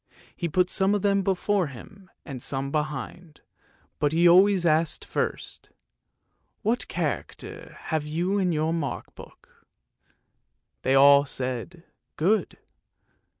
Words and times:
He 0.35 0.49
put 0.49 0.71
some 0.71 0.95
of 0.95 1.03
them 1.03 1.21
before 1.21 1.67
him 1.67 2.09
and 2.25 2.41
some 2.41 2.71
behind, 2.71 3.41
but 3.99 4.13
he 4.13 4.27
always 4.27 4.65
asked 4.65 5.05
first," 5.05 5.69
What 6.63 6.87
character 6.87 7.77
have 7.81 8.03
you 8.03 8.39
in 8.39 8.51
your 8.51 8.73
mark 8.73 9.13
book?" 9.13 9.67
They 10.81 10.95
all 10.95 11.25
said" 11.25 11.83
good." 12.17 12.57